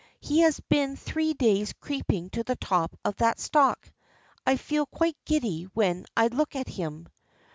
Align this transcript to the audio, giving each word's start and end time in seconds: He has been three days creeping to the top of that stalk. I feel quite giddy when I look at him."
He 0.19 0.39
has 0.39 0.59
been 0.59 0.95
three 0.95 1.33
days 1.33 1.73
creeping 1.73 2.31
to 2.31 2.41
the 2.43 2.55
top 2.55 2.97
of 3.05 3.17
that 3.17 3.39
stalk. 3.39 3.91
I 4.47 4.57
feel 4.57 4.87
quite 4.87 5.15
giddy 5.25 5.65
when 5.75 6.07
I 6.17 6.25
look 6.25 6.55
at 6.55 6.69
him." 6.69 7.07